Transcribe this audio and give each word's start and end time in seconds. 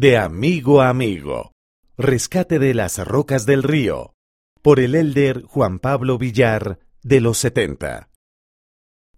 De 0.00 0.16
amigo 0.16 0.80
a 0.80 0.90
amigo. 0.90 1.50
Rescate 1.96 2.60
de 2.60 2.72
las 2.72 3.04
rocas 3.04 3.46
del 3.46 3.64
río. 3.64 4.14
Por 4.62 4.78
el 4.78 4.94
elder 4.94 5.42
Juan 5.42 5.80
Pablo 5.80 6.18
Villar, 6.18 6.78
de 7.02 7.20
los 7.20 7.38
70. 7.38 8.08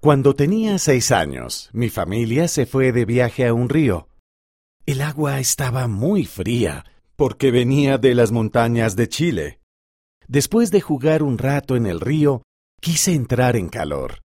Cuando 0.01 0.35
tenía 0.35 0.79
seis 0.79 1.13
años, 1.13 1.69
mi 1.75 1.91
familia 1.91 2.49
se 2.49 2.65
fue 2.65 2.93
de 2.93 3.05
viaje 3.05 3.47
a 3.47 3.53
un 3.53 3.69
río. 3.69 4.09
El 4.87 5.03
agua 5.03 5.39
estaba 5.39 5.87
muy 5.87 6.25
fría, 6.25 6.87
porque 7.15 7.51
venía 7.51 7.99
de 7.99 8.15
las 8.15 8.33
montañas 8.33 8.97
de 8.97 9.07
Chile. 9.07 9.61
Después 10.29 10.71
de 10.71 10.81
jugar 10.81 11.23
un 11.23 11.37
rato 11.37 11.77
en 11.77 11.85
el 11.85 12.01
río, 12.01 12.43
quise 12.81 13.13
entrar 13.13 13.57
en 13.57 13.69
calor. 13.69 14.23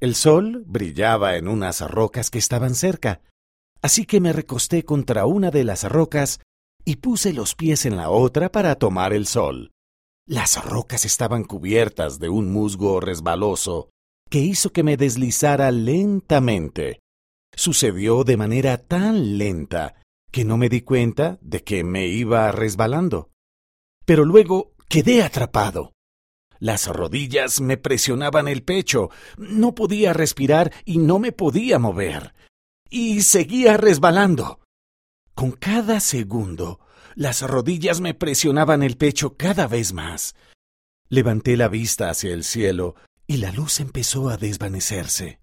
El 0.00 0.14
sol 0.14 0.64
brillaba 0.66 1.36
en 1.36 1.46
unas 1.46 1.82
rocas 1.82 2.30
que 2.30 2.38
estaban 2.38 2.74
cerca, 2.74 3.20
así 3.82 4.06
que 4.06 4.20
me 4.20 4.32
recosté 4.32 4.84
contra 4.84 5.26
una 5.26 5.50
de 5.50 5.64
las 5.64 5.84
rocas 5.84 6.40
y 6.84 6.96
puse 6.96 7.32
los 7.32 7.54
pies 7.54 7.86
en 7.86 7.96
la 7.96 8.10
otra 8.10 8.50
para 8.50 8.74
tomar 8.76 9.12
el 9.12 9.26
sol. 9.26 9.72
Las 10.26 10.62
rocas 10.64 11.04
estaban 11.04 11.44
cubiertas 11.44 12.18
de 12.18 12.28
un 12.28 12.52
musgo 12.52 13.00
resbaloso 13.00 13.90
que 14.28 14.40
hizo 14.40 14.70
que 14.70 14.82
me 14.82 14.96
deslizara 14.96 15.70
lentamente. 15.70 17.00
Sucedió 17.54 18.24
de 18.24 18.36
manera 18.36 18.76
tan 18.78 19.38
lenta 19.38 19.94
que 20.30 20.44
no 20.44 20.56
me 20.56 20.68
di 20.68 20.82
cuenta 20.82 21.38
de 21.40 21.64
que 21.64 21.82
me 21.84 22.06
iba 22.06 22.52
resbalando. 22.52 23.30
Pero 24.04 24.24
luego 24.24 24.72
quedé 24.88 25.22
atrapado. 25.22 25.92
Las 26.60 26.88
rodillas 26.88 27.60
me 27.60 27.76
presionaban 27.76 28.48
el 28.48 28.62
pecho, 28.62 29.10
no 29.36 29.74
podía 29.74 30.12
respirar 30.12 30.72
y 30.84 30.98
no 30.98 31.18
me 31.18 31.32
podía 31.32 31.78
mover. 31.78 32.34
Y 32.90 33.22
seguía 33.22 33.76
resbalando. 33.76 34.60
Con 35.34 35.52
cada 35.52 36.00
segundo, 36.00 36.80
las 37.14 37.42
rodillas 37.42 38.00
me 38.00 38.14
presionaban 38.14 38.82
el 38.82 38.96
pecho 38.96 39.36
cada 39.36 39.66
vez 39.66 39.92
más. 39.92 40.34
Levanté 41.08 41.56
la 41.56 41.68
vista 41.68 42.10
hacia 42.10 42.32
el 42.32 42.44
cielo 42.44 42.94
y 43.26 43.38
la 43.38 43.52
luz 43.52 43.80
empezó 43.80 44.28
a 44.28 44.36
desvanecerse. 44.36 45.40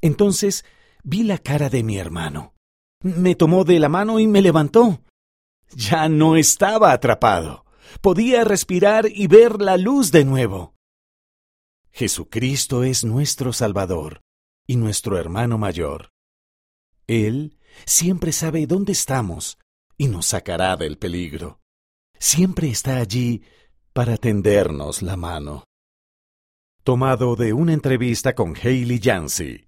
Entonces 0.00 0.64
vi 1.02 1.22
la 1.22 1.38
cara 1.38 1.70
de 1.70 1.82
mi 1.82 1.98
hermano. 1.98 2.54
Me 3.00 3.34
tomó 3.34 3.64
de 3.64 3.78
la 3.78 3.88
mano 3.88 4.18
y 4.20 4.26
me 4.26 4.42
levantó. 4.42 5.02
Ya 5.74 6.08
no 6.08 6.36
estaba 6.36 6.92
atrapado. 6.92 7.64
Podía 8.00 8.44
respirar 8.44 9.06
y 9.12 9.26
ver 9.26 9.60
la 9.60 9.76
luz 9.76 10.12
de 10.12 10.24
nuevo. 10.24 10.74
Jesucristo 11.92 12.84
es 12.84 13.04
nuestro 13.04 13.52
Salvador 13.52 14.20
y 14.66 14.76
nuestro 14.76 15.18
hermano 15.18 15.58
mayor. 15.58 16.13
Él 17.06 17.58
siempre 17.84 18.32
sabe 18.32 18.66
dónde 18.66 18.92
estamos 18.92 19.58
y 19.96 20.08
nos 20.08 20.26
sacará 20.26 20.76
del 20.76 20.98
peligro. 20.98 21.60
Siempre 22.18 22.68
está 22.68 22.98
allí 22.98 23.42
para 23.92 24.16
tendernos 24.16 25.02
la 25.02 25.16
mano. 25.16 25.64
Tomado 26.82 27.36
de 27.36 27.52
una 27.52 27.72
entrevista 27.72 28.34
con 28.34 28.54
Hailey 28.56 28.98
Yancey. 28.98 29.62